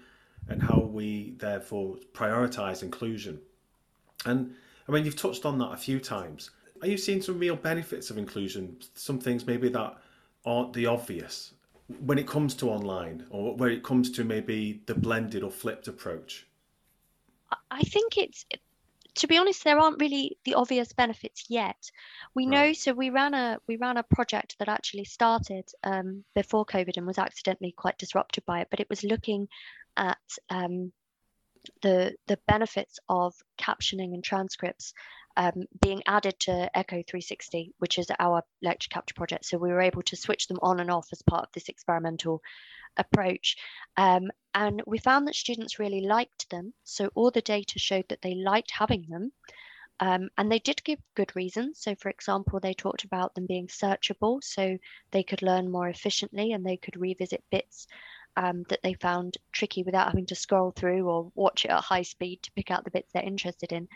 [0.49, 3.40] and how we therefore prioritise inclusion.
[4.25, 4.55] And
[4.88, 6.51] I mean, you've touched on that a few times.
[6.83, 8.77] Are you seeing some real benefits of inclusion?
[8.94, 9.99] Some things maybe that
[10.46, 11.53] aren't the obvious
[11.99, 15.88] when it comes to online, or where it comes to maybe the blended or flipped
[15.88, 16.46] approach.
[17.70, 18.44] I think it's
[19.16, 21.90] to be honest, there aren't really the obvious benefits yet.
[22.34, 22.50] We right.
[22.50, 26.96] know, so we ran a we ran a project that actually started um, before COVID
[26.96, 29.48] and was accidentally quite disrupted by it, but it was looking
[29.96, 30.92] at um,
[31.83, 34.94] the the benefits of captioning and transcripts
[35.37, 39.44] um, being added to Echo 360, which is our lecture capture project.
[39.44, 42.42] So we were able to switch them on and off as part of this experimental
[42.96, 43.57] approach.
[43.96, 46.75] Um, and we found that students really liked them.
[46.85, 49.33] So all the data showed that they liked having them.
[50.01, 51.81] Um, and they did give good reasons.
[51.81, 54.79] So, for example, they talked about them being searchable, so
[55.11, 57.87] they could learn more efficiently and they could revisit bits
[58.36, 62.02] um, that they found tricky without having to scroll through or watch it at high
[62.02, 63.88] speed to pick out the bits they're interested in.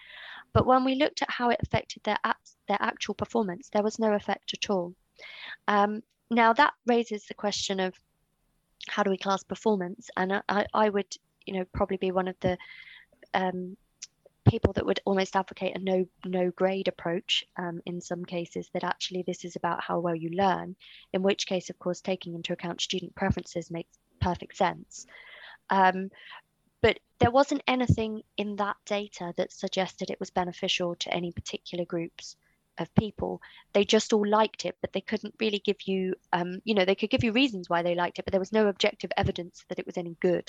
[0.52, 3.98] But when we looked at how it affected their apps, their actual performance, there was
[3.98, 4.94] no effect at all.
[5.68, 7.94] Um, now that raises the question of
[8.88, 10.10] how do we class performance?
[10.16, 11.16] And I, I would,
[11.46, 12.58] you know, probably be one of the
[13.32, 13.76] um,
[14.44, 18.84] people that would almost advocate a no no grade approach um, in some cases that
[18.84, 20.76] actually this is about how well you learn
[21.12, 25.06] in which case of course taking into account student preferences makes perfect sense.
[25.70, 26.10] Um,
[26.80, 31.84] but there wasn't anything in that data that suggested it was beneficial to any particular
[31.84, 32.36] groups
[32.78, 33.40] of people.
[33.72, 36.96] They just all liked it but they couldn't really give you um, you know they
[36.96, 39.78] could give you reasons why they liked it but there was no objective evidence that
[39.78, 40.48] it was any good.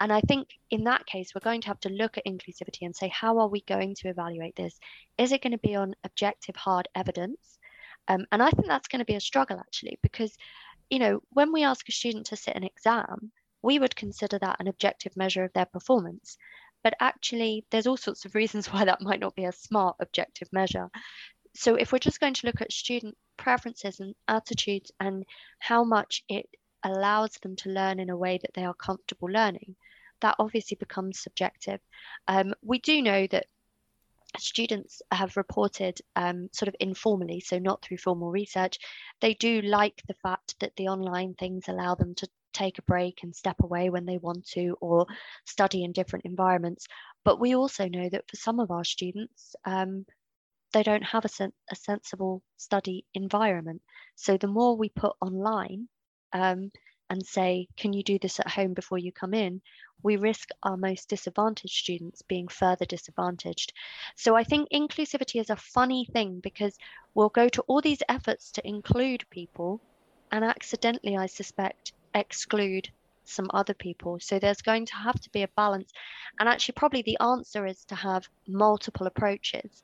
[0.00, 2.94] And i think in that case we're going to have to look at inclusivity and
[2.94, 4.78] say how are we going to evaluate this?
[5.16, 7.58] Is it going to be on objective hard evidence?
[8.08, 10.36] Um, and i think that's going to be a struggle actually because
[10.90, 13.30] you know when we ask a student to sit an exam
[13.62, 16.36] we would consider that an objective measure of their performance
[16.84, 20.48] but actually there's all sorts of reasons why that might not be a smart objective
[20.52, 20.88] measure
[21.54, 25.24] so if we're just going to look at student preferences and attitudes and
[25.58, 26.46] how much it
[26.82, 29.74] allows them to learn in a way that they are comfortable learning,
[30.20, 31.80] that obviously becomes subjective.
[32.28, 33.46] Um, we do know that
[34.40, 38.78] students have reported um, sort of informally, so not through formal research,
[39.20, 43.22] they do like the fact that the online things allow them to take a break
[43.22, 45.06] and step away when they want to or
[45.44, 46.86] study in different environments.
[47.24, 50.06] But we also know that for some of our students, um,
[50.72, 53.82] they don't have a, sen- a sensible study environment.
[54.14, 55.88] So the more we put online
[56.32, 56.70] um,
[57.10, 59.60] and say, can you do this at home before you come in,
[60.02, 63.72] we risk our most disadvantaged students being further disadvantaged.
[64.14, 66.76] So I think inclusivity is a funny thing because
[67.14, 69.80] we'll go to all these efforts to include people
[70.30, 72.90] and accidentally, I suspect, exclude
[73.24, 74.18] some other people.
[74.20, 75.92] So there's going to have to be a balance.
[76.38, 79.82] And actually, probably the answer is to have multiple approaches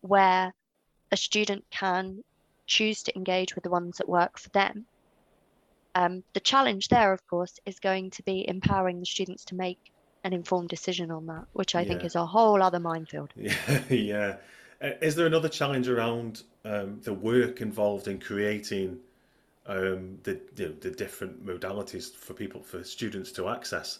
[0.00, 0.52] where
[1.12, 2.24] a student can
[2.66, 4.86] choose to engage with the ones that work for them.
[5.94, 9.78] Um, the challenge there, of course, is going to be empowering the students to make
[10.22, 11.88] an informed decision on that, which I yeah.
[11.88, 13.32] think is a whole other minefield.
[13.36, 14.36] Yeah, yeah.
[14.82, 18.98] Uh, is there another challenge around um, the work involved in creating
[19.66, 23.98] um, the, the, the different modalities for people for students to access?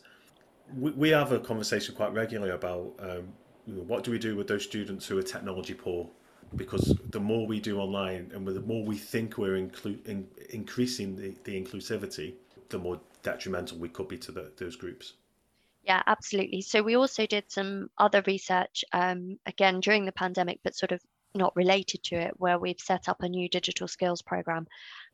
[0.76, 3.28] We, we have a conversation quite regularly about um,
[3.66, 6.08] what do we do with those students who are technology poor?
[6.56, 11.16] Because the more we do online and the more we think we're inclu- in, increasing
[11.16, 12.34] the, the inclusivity,
[12.70, 15.14] the more detrimental we could be to the, those groups.
[15.84, 16.60] Yeah, absolutely.
[16.62, 21.00] So we also did some other research, um, again, during the pandemic, but sort of
[21.34, 24.66] not related to it, where we've set up a new digital skills program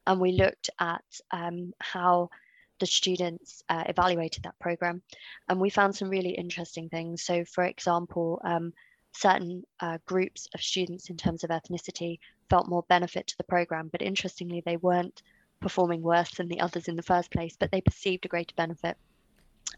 [0.06, 2.30] and we looked at um, how
[2.78, 5.02] the students uh, evaluated that program.
[5.48, 7.24] And we found some really interesting things.
[7.24, 8.72] So, for example, um,
[9.16, 12.18] certain uh, groups of students in terms of ethnicity
[12.50, 15.22] felt more benefit to the program, but interestingly, they weren't
[15.60, 18.96] performing worse than the others in the first place, but they perceived a greater benefit.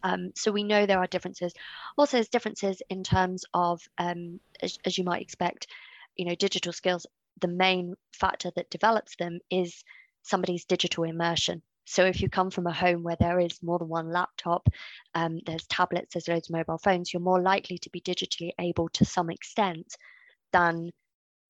[0.02, 1.52] Um, so we know there are differences.
[1.96, 5.68] Also, there's differences in terms of, um, as, as you might expect,
[6.16, 7.06] you know, digital skills.
[7.40, 9.84] The main factor that develops them is
[10.22, 11.62] somebody's digital immersion.
[11.90, 14.68] So if you come from a home where there is more than one laptop,
[15.14, 18.90] um, there's tablets, there's loads of mobile phones, you're more likely to be digitally able
[18.90, 19.96] to some extent
[20.52, 20.90] than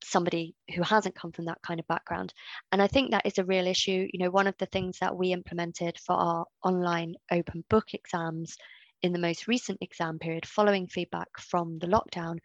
[0.04, 2.32] somebody who hasn't come from that kind of background.
[2.70, 4.06] And I think that is a real issue.
[4.12, 8.56] You know, one of the things that we implemented for our online open book exams
[9.02, 12.38] in the most recent exam period following feedback from the lockdown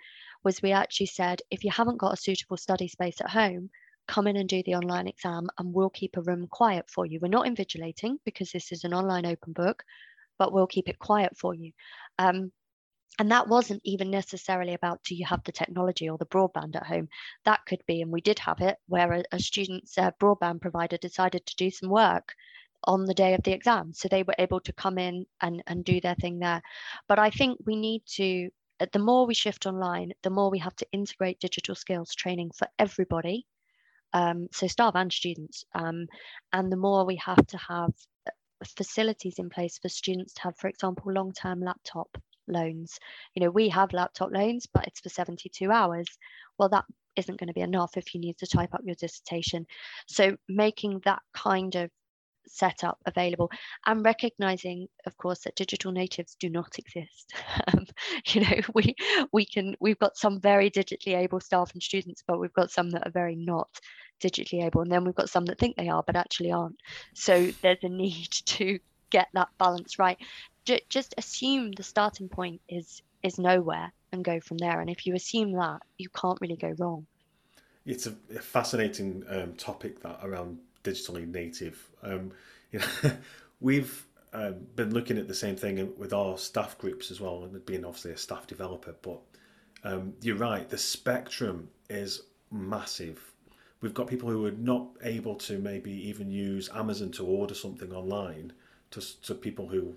[0.43, 3.69] was we actually said if you haven't got a suitable study space at home,
[4.07, 7.19] come in and do the online exam and we'll keep a room quiet for you.
[7.21, 9.83] We're not invigilating because this is an online open book,
[10.37, 11.71] but we'll keep it quiet for you.
[12.19, 12.51] Um,
[13.19, 16.87] and that wasn't even necessarily about do you have the technology or the broadband at
[16.87, 17.07] home?
[17.45, 20.97] That could be, and we did have it, where a, a student's uh, broadband provider
[20.97, 22.33] decided to do some work
[22.85, 23.93] on the day of the exam.
[23.93, 26.61] So they were able to come in and, and do their thing there.
[27.07, 28.49] But I think we need to
[28.91, 32.67] the more we shift online, the more we have to integrate digital skills training for
[32.79, 33.45] everybody,
[34.13, 36.07] um, so staff and students, um,
[36.51, 37.91] and the more we have to have
[38.77, 42.07] facilities in place for students to have, for example, long-term laptop
[42.47, 42.99] loans.
[43.35, 46.07] You know, we have laptop loans, but it's for 72 hours.
[46.57, 49.65] Well, that isn't going to be enough if you need to type up your dissertation.
[50.07, 51.89] So making that kind of
[52.47, 53.49] setup available
[53.85, 57.33] and recognizing of course that digital natives do not exist
[57.67, 57.85] um,
[58.27, 58.93] you know we
[59.31, 62.89] we can we've got some very digitally able staff and students but we've got some
[62.89, 63.69] that are very not
[64.21, 66.77] digitally able and then we've got some that think they are but actually aren't
[67.13, 70.17] so there's a need to get that balance right
[70.65, 75.05] J- just assume the starting point is is nowhere and go from there and if
[75.05, 77.05] you assume that you can't really go wrong
[77.85, 81.89] it's a, a fascinating um, topic that around digitally native.
[82.03, 82.31] Um,
[82.71, 83.11] you know,
[83.61, 87.65] we've uh, been looking at the same thing with our staff groups as well, and
[87.65, 88.95] being obviously a staff developer.
[89.01, 89.19] But
[89.83, 93.32] um, you're right, the spectrum is massive.
[93.83, 97.93] We've got people who are not able to maybe even use Amazon to order something
[97.93, 98.51] online,
[98.91, 99.93] to, to people who,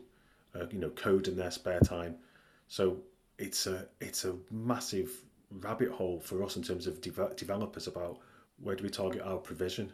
[0.54, 2.16] uh, you know, code in their spare time.
[2.68, 2.98] So
[3.38, 5.10] it's a it's a massive
[5.50, 8.18] rabbit hole for us in terms of de- developers about
[8.60, 9.92] where do we target our provision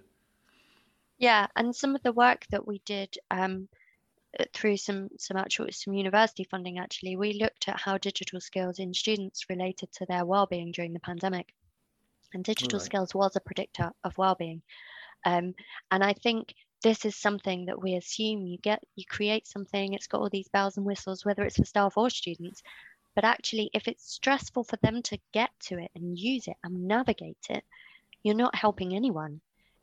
[1.23, 3.69] yeah, and some of the work that we did um,
[4.41, 8.81] uh, through some some actual some university funding actually, we looked at how digital skills
[8.81, 11.55] in students related to their well-being during the pandemic,
[12.35, 12.85] and digital right.
[12.85, 14.63] skills was a predictor of well-being.
[15.25, 15.55] Um,
[15.91, 20.09] and I think this is something that we assume you get you create something it's
[20.09, 22.63] got all these bells and whistles whether it's for staff or students
[23.15, 26.89] but actually if it's stressful for them to get to it and use it and
[26.89, 27.63] navigate it
[28.23, 29.41] you're not helping anyone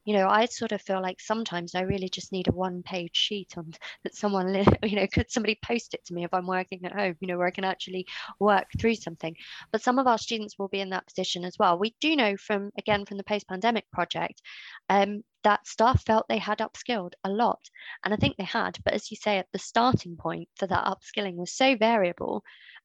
[0.09, 3.15] you know i sort of feel like sometimes i really just need a one page
[3.15, 3.71] sheet on
[4.03, 7.15] that someone you know could somebody post it to me if i'm working at home
[7.19, 8.05] you know where i can actually
[8.39, 9.35] work through something.
[9.71, 11.77] But some of our students will be in that position as well.
[11.77, 14.41] We do know from again from the post pandemic project
[14.89, 17.61] um, that staff felt they had upskilled a lot
[18.03, 20.85] and i think they had but as you say at the starting point for that
[20.85, 22.43] upskilling was so variable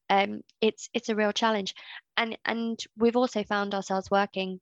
[0.09, 1.73] um, it's it's a real challenge.
[2.15, 4.59] And and we've also found ourselves working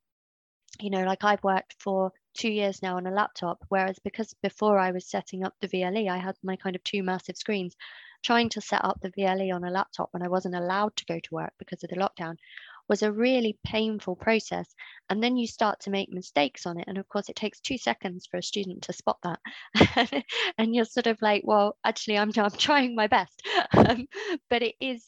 [0.79, 3.63] you know like i've worked for two years now on a laptop.
[3.69, 7.03] Whereas because before I was setting up the VLE, I had my kind of two
[7.03, 7.75] massive screens.
[8.23, 11.19] Trying to set up the VLE on a laptop when I wasn't allowed to go
[11.19, 12.38] to work because of the lockdown
[12.88, 14.73] was a really painful process.
[15.09, 16.86] And then you start to make mistakes on it.
[16.88, 20.23] And of course, it takes two seconds for a student to spot that.
[20.57, 23.41] and you're sort of like, well, actually, I'm, I'm trying my best.
[23.75, 24.07] Um,
[24.49, 25.03] but it is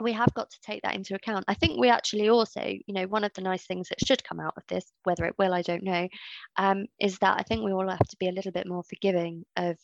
[0.00, 1.44] we have got to take that into account.
[1.46, 4.40] I think we actually also, you know, one of the nice things that should come
[4.40, 6.08] out of this, whether it will, I don't know,
[6.56, 9.44] um, is that I think we all have to be a little bit more forgiving
[9.56, 9.78] of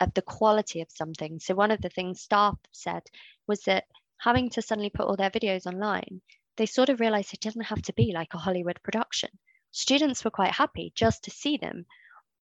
[0.00, 1.38] of the quality of something.
[1.38, 3.02] So one of the things staff said
[3.46, 3.84] was that
[4.18, 6.20] having to suddenly put all their videos online,
[6.56, 9.30] they sort of realized it doesn't have to be like a Hollywood production.
[9.70, 11.86] Students were quite happy just to see them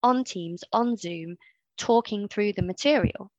[0.02, 1.38] on Teams, on Zoom,
[1.78, 3.32] talking through the material.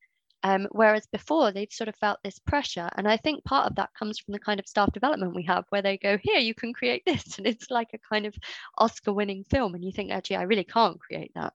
[0.42, 2.88] Um, whereas before they've sort of felt this pressure.
[2.96, 5.64] And I think part of that comes from the kind of staff development we have
[5.68, 7.24] where they go, here, you can create this.
[7.38, 8.34] And it's like a kind of
[8.78, 9.74] Oscar winning film.
[9.74, 11.52] And you think, actually, I really can't create that.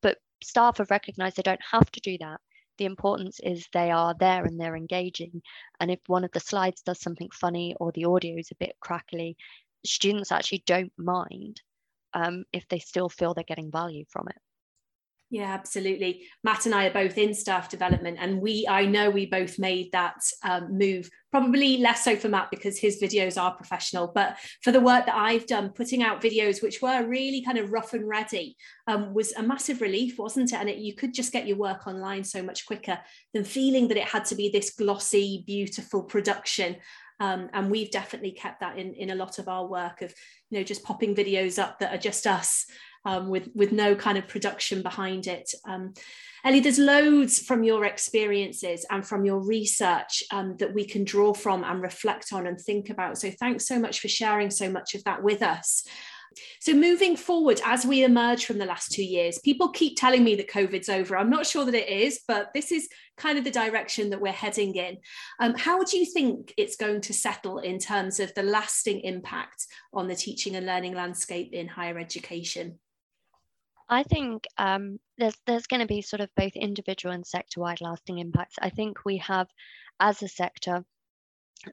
[0.00, 2.40] But staff have recognized they don't have to do that.
[2.78, 5.42] The importance is they are there and they're engaging.
[5.80, 8.76] And if one of the slides does something funny or the audio is a bit
[8.80, 9.36] crackly,
[9.84, 11.60] students actually don't mind
[12.14, 14.38] um, if they still feel they're getting value from it.
[15.32, 16.26] Yeah, absolutely.
[16.42, 19.92] Matt and I are both in staff development, and we I know we both made
[19.92, 21.08] that um, move.
[21.30, 25.14] Probably less so for Matt because his videos are professional, but for the work that
[25.14, 28.56] I've done, putting out videos which were really kind of rough and ready
[28.88, 30.58] um, was a massive relief, wasn't it?
[30.58, 32.98] And it, you could just get your work online so much quicker
[33.32, 36.74] than feeling that it had to be this glossy, beautiful production.
[37.20, 40.12] Um, and we've definitely kept that in, in a lot of our work of
[40.48, 42.66] you know just popping videos up that are just us
[43.04, 45.52] um, with with no kind of production behind it.
[45.66, 45.94] Um,
[46.44, 51.34] Ellie, there's loads from your experiences and from your research um, that we can draw
[51.34, 53.18] from and reflect on and think about.
[53.18, 55.84] So thanks so much for sharing so much of that with us.
[56.60, 60.36] So, moving forward, as we emerge from the last two years, people keep telling me
[60.36, 61.16] that COVID's over.
[61.16, 64.32] I'm not sure that it is, but this is kind of the direction that we're
[64.32, 64.98] heading in.
[65.40, 69.66] Um, how do you think it's going to settle in terms of the lasting impact
[69.92, 72.78] on the teaching and learning landscape in higher education?
[73.90, 78.18] I think um, there's there's going to be sort of both individual and sector-wide lasting
[78.18, 78.54] impacts.
[78.62, 79.48] I think we have,
[79.98, 80.84] as a sector,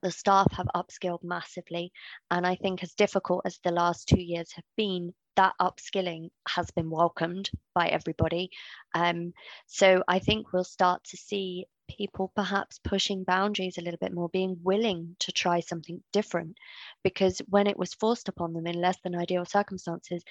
[0.02, 1.92] the staff have upskilled massively,
[2.32, 6.72] and I think as difficult as the last two years have been, that upskilling has
[6.72, 8.50] been welcomed by everybody.
[8.96, 9.34] Um,
[9.68, 14.30] so I think we'll start to see people perhaps pushing boundaries a little bit more,
[14.30, 16.58] being willing to try something different.
[17.04, 20.24] Because when it was forced upon them in less than ideal circumstances,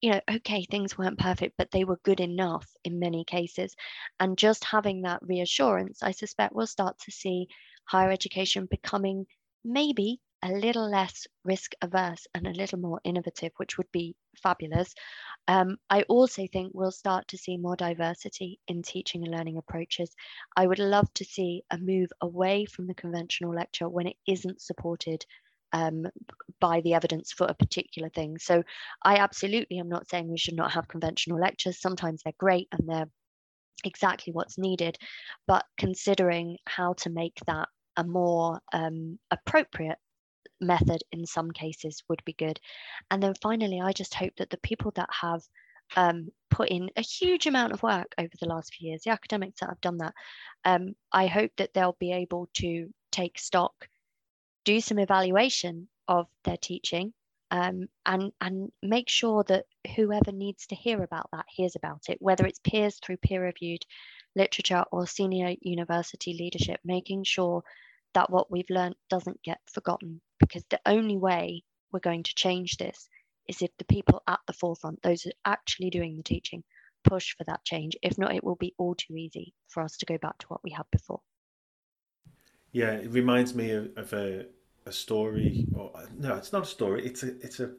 [0.00, 3.74] you know, okay, things weren't perfect, but they were good enough in many cases.
[4.20, 7.48] And just having that reassurance, I suspect we'll start to see
[7.84, 9.26] higher education becoming
[9.64, 14.94] maybe a little less risk averse and a little more innovative, which would be fabulous.
[15.48, 20.14] Um, I also think we'll start to see more diversity in teaching and learning approaches.
[20.56, 24.60] I would love to see a move away from the conventional lecture when it isn't
[24.60, 25.26] supported
[25.72, 26.06] um,
[26.60, 28.38] by the evidence for a particular thing.
[28.38, 28.62] So
[29.02, 31.80] I absolutely am not saying we should not have conventional lectures.
[31.80, 33.08] Sometimes they're great and they're
[33.84, 34.98] exactly what's needed,
[35.46, 39.98] but considering how to make that a more um, appropriate
[40.60, 42.58] method in some cases would be good.
[43.10, 45.42] And then finally, I just hope that the people that have
[45.96, 49.60] um, put in a huge amount of work over the last few years, the academics
[49.60, 50.14] that have done that,
[50.64, 53.88] um, I hope that they'll be able to take stock,
[54.68, 57.14] do some evaluation of their teaching,
[57.50, 59.64] um, and and make sure that
[59.96, 63.82] whoever needs to hear about that hears about it, whether it's peers through peer-reviewed
[64.36, 67.62] literature or senior university leadership, making sure
[68.12, 72.76] that what we've learned doesn't get forgotten because the only way we're going to change
[72.76, 73.08] this
[73.48, 76.62] is if the people at the forefront, those who are actually doing the teaching,
[77.04, 77.96] push for that change.
[78.02, 80.62] If not, it will be all too easy for us to go back to what
[80.62, 81.20] we had before.
[82.72, 84.46] Yeah, it reminds me of, of a,
[84.88, 85.66] a story.
[85.74, 87.06] Or no, it's not a story.
[87.06, 87.70] It's a it's a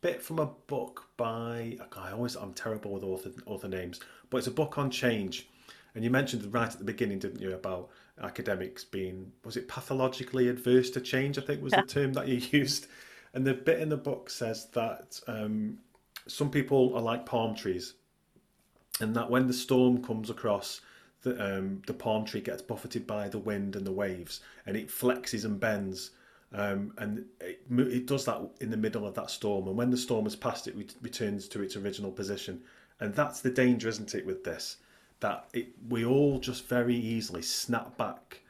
[0.00, 1.78] bit from a book by.
[1.96, 5.48] I always I'm terrible with author author names, but it's a book on change.
[5.94, 7.90] And you mentioned right at the beginning, didn't you, about
[8.22, 11.38] academics being was it pathologically adverse to change?
[11.38, 12.86] I think was the term that you used.
[13.32, 15.78] And the bit in the book says that um,
[16.26, 17.94] some people are like palm trees,
[19.00, 20.80] and that when the storm comes across,
[21.22, 24.88] the um, the palm tree gets buffeted by the wind and the waves, and it
[24.88, 26.10] flexes and bends.
[26.52, 29.68] Um, and it, it, does that in the middle of that storm.
[29.68, 32.62] And when the storm has passed, it returns to its original position.
[32.98, 34.78] And that's the danger, isn't it, with this?
[35.20, 38.40] that it, we all just very easily snap back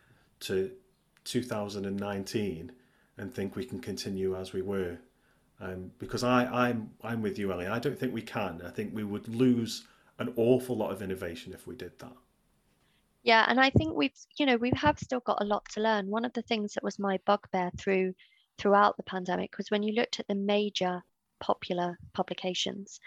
[0.40, 0.70] to
[1.24, 2.72] 2019
[3.18, 4.96] and think we can continue as we were.
[5.60, 7.66] Um, because I, I'm I'm with you, Ellie.
[7.66, 8.62] I don't think we can.
[8.64, 9.84] I think we would lose
[10.18, 12.16] an awful lot of innovation if we did that.
[13.22, 16.08] Yeah, and I think we've you know we have still got a lot to learn.
[16.08, 18.14] One of the things that was my bugbear through
[18.58, 21.02] throughout the pandemic was when you looked at the major
[21.40, 23.00] popular publications,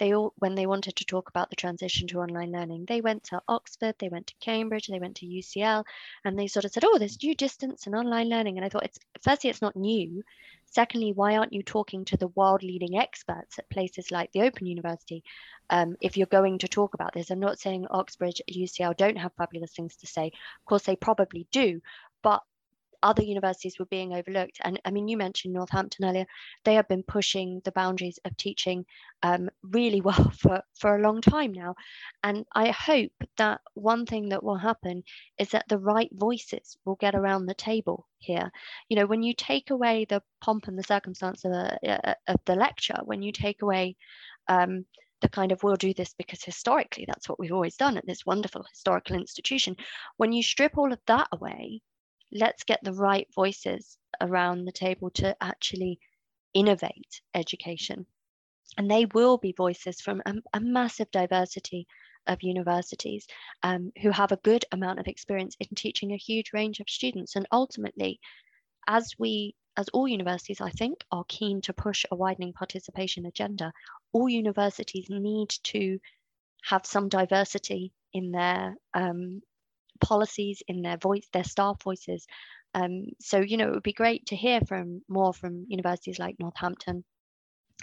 [0.00, 3.22] they all when they wanted to talk about the transition to online learning they went
[3.22, 5.84] to oxford they went to cambridge they went to ucl
[6.24, 8.56] and they sort of said oh there's new distance and online learning.
[8.56, 10.22] And i thought it's firstly it's not new.
[10.66, 14.66] Secondly why aren't you talking to the world leading experts at places like the open
[14.66, 15.22] university?
[15.68, 19.32] Um, if you're going to talk about this i'm not saying oxford ucl don't have
[19.34, 20.26] fabulous things to say.
[20.26, 21.80] Of course they probably do
[22.22, 22.42] but
[23.02, 24.58] other universities were being overlooked.
[24.62, 26.26] And I mean, you mentioned Northampton earlier.
[26.64, 28.84] They have been pushing the boundaries of teaching
[29.22, 31.74] um, really well for, for a long time now.
[32.22, 35.02] And I hope that one thing that will happen
[35.38, 38.50] is that the right voices will get around the table here.
[38.88, 42.56] You know, when you take away the pomp and the circumstance of, a, of the
[42.56, 43.96] lecture, when you take away
[44.48, 44.84] um,
[45.20, 48.26] the kind of we'll do this because historically that's what we've always done at this
[48.26, 49.76] wonderful historical institution.
[50.16, 51.82] When you strip all of that away,
[52.32, 55.98] let's get the right voices around the table to actually
[56.54, 58.06] innovate education.
[58.78, 61.86] And they will be voices from a, a massive diversity
[62.26, 63.26] of universities
[63.62, 67.34] um, who have a good amount of experience in teaching a huge range of students.
[67.36, 68.20] And ultimately,
[68.86, 73.72] as we, as all universities, I think, are keen to push a widening participation agenda,
[74.12, 75.98] all universities need to
[76.64, 79.42] have some diversity in their um,
[80.00, 82.26] policies in their voice, their staff voices.
[82.74, 86.36] Um, so, you know, it would be great to hear from more from universities like
[86.38, 87.04] Northampton,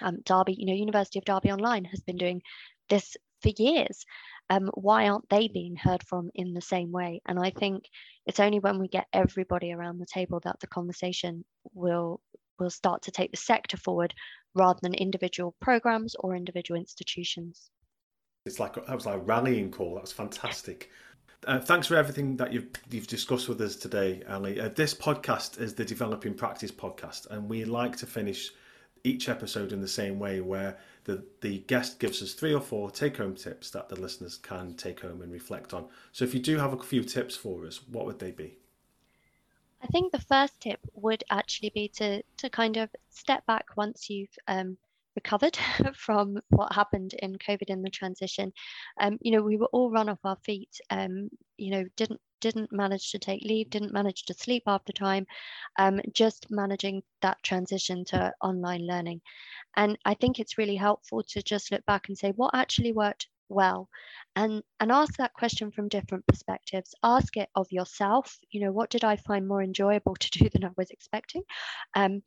[0.01, 0.55] um, Derby.
[0.57, 2.41] You know, University of Derby Online has been doing
[2.89, 4.05] this for years.
[4.49, 7.21] Um, why aren't they being heard from in the same way?
[7.25, 7.83] And I think
[8.25, 11.43] it's only when we get everybody around the table that the conversation
[11.73, 12.21] will
[12.59, 14.13] will start to take the sector forward
[14.55, 17.69] rather than individual programs or individual institutions.
[18.45, 19.95] It's like that was like a rallying call.
[19.95, 20.89] That was fantastic.
[21.45, 24.59] Uh, thanks for everything that you've you've discussed with us today, Ellie.
[24.59, 28.51] Uh, this podcast is the Developing Practice podcast, and we like to finish
[29.03, 32.89] each episode in the same way, where the the guest gives us three or four
[32.89, 35.85] take home tips that the listeners can take home and reflect on.
[36.11, 38.57] So, if you do have a few tips for us, what would they be?
[39.81, 44.09] I think the first tip would actually be to to kind of step back once
[44.09, 44.77] you've um,
[45.17, 45.57] recovered
[45.95, 48.53] from what happened in COVID in the transition.
[49.01, 50.73] Um, you know, we were all run off our feet.
[50.89, 55.25] Um, you know, didn't didn't manage to take leave, didn't manage to sleep after time,
[55.79, 59.19] um, just managing that transition to online learning.
[59.75, 63.27] And I think it's really helpful to just look back and say what actually worked
[63.49, 63.87] well
[64.35, 68.89] and and ask that question from different perspectives ask it of yourself you know what
[68.89, 71.41] did i find more enjoyable to do than i was expecting
[71.95, 72.21] um,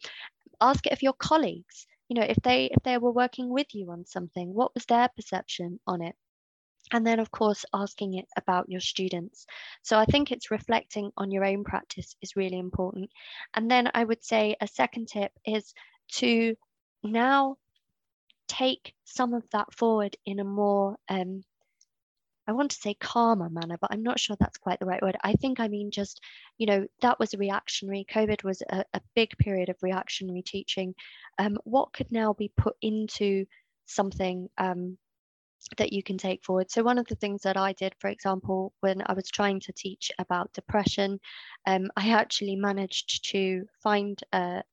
[0.63, 3.91] ask it of your colleagues you know if they if they were working with you
[3.91, 6.17] on something what was their perception on it?
[6.93, 9.47] And then of course asking it about your students.
[9.83, 13.11] So i think it's reflecting on your own practice is really important.
[13.55, 15.73] And then i would say a second tip is
[16.15, 16.57] to
[17.05, 17.57] now
[18.49, 21.45] take some of that forward in a more um,
[22.51, 25.17] I want to say calmer manner, but I'm not sure that's quite the right word.
[25.23, 26.21] I think I mean just,
[26.59, 28.05] you know, that was a reactionary.
[28.11, 30.97] COVID was a, a big period of reactionary teaching.
[31.39, 33.47] Um, what could now be put into
[33.87, 34.99] something um,
[35.79, 36.73] that you can take forward.
[36.73, 39.73] So one of the things that I did, for example, when I was trying to
[39.73, 41.21] teach about depression,
[41.69, 44.65] um, I actually managed to find a,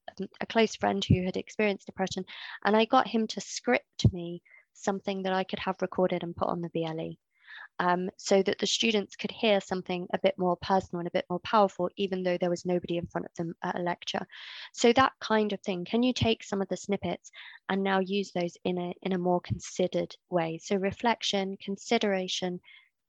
[0.41, 2.25] a close friend who had experienced depression,
[2.65, 4.41] and I got him to script me
[4.73, 7.17] something that I could have recorded and put on the VLE
[7.79, 11.25] um, so that the students could hear something a bit more personal and a bit
[11.29, 14.25] more powerful, even though there was nobody in front of them at a lecture.
[14.73, 17.31] So that kind of thing, can you take some of the snippets
[17.69, 20.59] and now use those in a, in a more considered way?
[20.63, 22.59] So reflection, consideration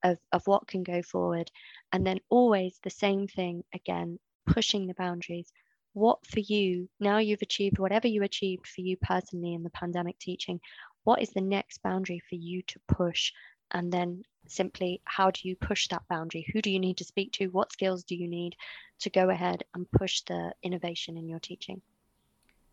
[0.04, 1.50] of, of what can go forward,
[1.92, 5.50] and then always the same thing again, pushing the boundaries.
[5.94, 10.18] What for you, now you've achieved whatever you achieved for you personally in the pandemic
[10.18, 10.60] teaching,
[11.04, 13.32] what is the next boundary for you to push
[13.72, 16.46] and then simply how do you push that boundary?
[16.52, 17.46] Who do you need to speak to?
[17.48, 18.56] What skills do you need
[19.00, 21.80] to go ahead and push the innovation in your teaching?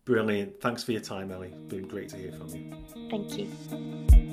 [0.04, 0.60] Brilliant.
[0.60, 1.54] Thanks for your time ellie.
[1.68, 2.72] Been great to hear from you.
[3.10, 4.25] Thank you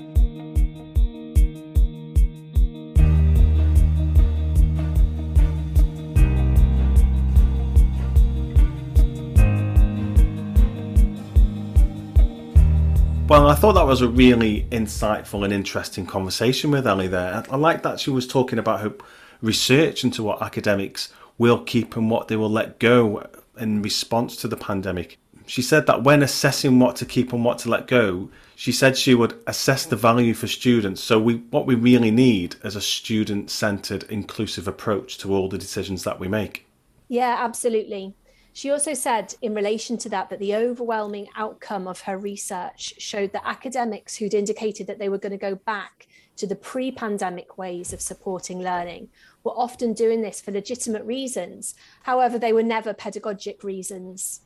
[13.34, 17.43] Well, I thought that was a really insightful and interesting conversation with Ellie there.
[17.49, 18.93] I like that she was talking about her
[19.41, 23.27] research into what academics will keep and what they will let go
[23.57, 25.17] in response to the pandemic.
[25.47, 28.95] She said that when assessing what to keep and what to let go, she said
[28.95, 31.01] she would assess the value for students.
[31.01, 36.03] So we what we really need is a student-centered inclusive approach to all the decisions
[36.03, 36.67] that we make.
[37.07, 38.13] Yeah, absolutely.
[38.56, 43.34] She also said, in relation to that, that the overwhelming outcome of her research showed
[43.34, 47.58] that academics who'd indicated that they were going to go back to the pre pandemic
[47.58, 49.10] ways of supporting learning
[49.43, 51.74] were often doing this for legitimate reasons.
[52.04, 54.41] However, they were never pedagogic reasons.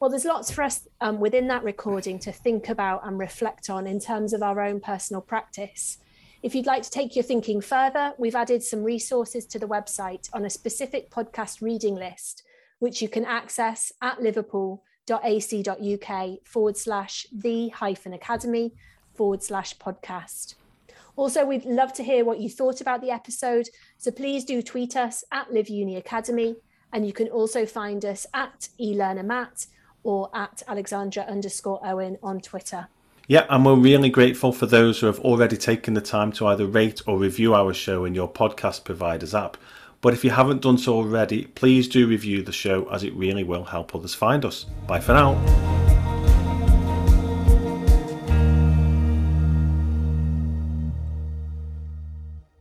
[0.00, 3.86] Well, there's lots for us um, within that recording to think about and reflect on
[3.86, 5.98] in terms of our own personal practice.
[6.42, 10.28] If you'd like to take your thinking further, we've added some resources to the website
[10.32, 12.42] on a specific podcast reading list
[12.80, 18.72] which you can access at liverpool.ac.uk forward slash the hyphen academy
[19.14, 20.56] forward slash podcast.
[21.14, 23.68] Also, we'd love to hear what you thought about the episode.
[23.98, 26.56] So please do tweet us at Live Uni Academy.
[26.92, 29.66] And you can also find us at eLearnerMatt
[30.02, 32.88] or at Alexandra underscore Owen on Twitter.
[33.28, 36.66] Yeah, and we're really grateful for those who have already taken the time to either
[36.66, 39.56] rate or review our show in your podcast provider's app.
[40.00, 43.44] But if you haven't done so already, please do review the show as it really
[43.44, 44.64] will help others find us.
[44.86, 45.89] Bye for now.